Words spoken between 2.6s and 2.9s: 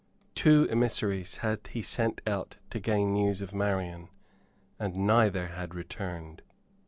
to